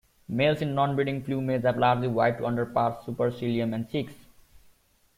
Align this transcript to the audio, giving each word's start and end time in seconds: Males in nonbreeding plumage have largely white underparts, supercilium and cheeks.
Males 0.27 0.63
in 0.63 0.73
nonbreeding 0.73 1.23
plumage 1.23 1.61
have 1.61 1.77
largely 1.77 2.07
white 2.07 2.41
underparts, 2.43 3.05
supercilium 3.05 3.75
and 3.75 3.87
cheeks. 3.87 4.13